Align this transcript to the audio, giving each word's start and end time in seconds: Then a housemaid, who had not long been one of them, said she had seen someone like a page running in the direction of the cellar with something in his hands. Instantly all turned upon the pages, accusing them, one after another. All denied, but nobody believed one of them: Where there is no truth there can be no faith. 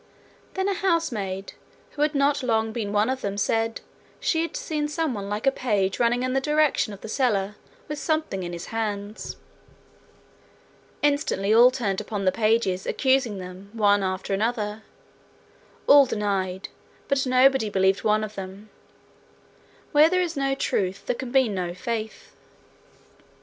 Then 0.55 0.67
a 0.67 0.73
housemaid, 0.73 1.53
who 1.91 2.01
had 2.01 2.15
not 2.15 2.41
long 2.41 2.71
been 2.71 2.91
one 2.91 3.07
of 3.07 3.21
them, 3.21 3.37
said 3.37 3.81
she 4.19 4.41
had 4.41 4.57
seen 4.57 4.87
someone 4.87 5.29
like 5.29 5.45
a 5.45 5.51
page 5.51 5.99
running 5.99 6.23
in 6.23 6.33
the 6.33 6.41
direction 6.41 6.91
of 6.91 7.01
the 7.01 7.07
cellar 7.07 7.55
with 7.87 7.99
something 7.99 8.41
in 8.41 8.51
his 8.51 8.69
hands. 8.73 9.35
Instantly 11.03 11.53
all 11.53 11.69
turned 11.69 12.01
upon 12.01 12.25
the 12.25 12.31
pages, 12.31 12.87
accusing 12.87 13.37
them, 13.37 13.69
one 13.73 14.01
after 14.01 14.33
another. 14.33 14.81
All 15.85 16.07
denied, 16.07 16.69
but 17.07 17.23
nobody 17.27 17.69
believed 17.69 18.03
one 18.03 18.23
of 18.23 18.33
them: 18.33 18.71
Where 19.91 20.09
there 20.09 20.19
is 20.23 20.35
no 20.35 20.55
truth 20.55 21.05
there 21.05 21.15
can 21.15 21.31
be 21.31 21.47
no 21.47 21.75
faith. 21.75 22.35